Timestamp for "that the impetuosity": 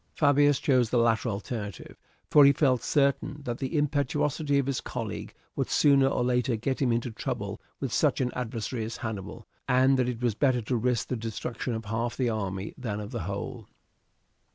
3.43-4.57